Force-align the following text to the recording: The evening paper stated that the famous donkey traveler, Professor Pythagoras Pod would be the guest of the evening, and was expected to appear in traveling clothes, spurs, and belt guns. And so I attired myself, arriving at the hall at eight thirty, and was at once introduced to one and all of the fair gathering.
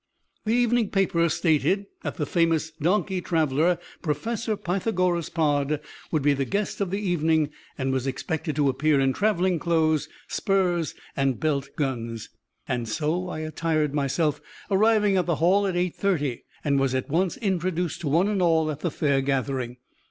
The 0.45 0.55
evening 0.55 0.89
paper 0.89 1.29
stated 1.29 1.85
that 2.01 2.15
the 2.15 2.25
famous 2.25 2.71
donkey 2.71 3.21
traveler, 3.21 3.77
Professor 4.01 4.57
Pythagoras 4.57 5.29
Pod 5.29 5.79
would 6.09 6.23
be 6.23 6.33
the 6.33 6.43
guest 6.43 6.81
of 6.81 6.89
the 6.89 6.97
evening, 6.97 7.51
and 7.77 7.91
was 7.93 8.07
expected 8.07 8.55
to 8.55 8.67
appear 8.67 8.99
in 8.99 9.13
traveling 9.13 9.59
clothes, 9.59 10.09
spurs, 10.27 10.95
and 11.15 11.39
belt 11.39 11.69
guns. 11.75 12.29
And 12.67 12.89
so 12.89 13.29
I 13.29 13.41
attired 13.41 13.93
myself, 13.93 14.41
arriving 14.71 15.17
at 15.17 15.27
the 15.27 15.35
hall 15.35 15.67
at 15.67 15.75
eight 15.77 15.93
thirty, 15.97 16.45
and 16.63 16.79
was 16.79 16.95
at 16.95 17.07
once 17.07 17.37
introduced 17.37 18.01
to 18.01 18.07
one 18.07 18.27
and 18.27 18.41
all 18.41 18.71
of 18.71 18.79
the 18.79 18.89
fair 18.89 19.21
gathering. 19.21 19.77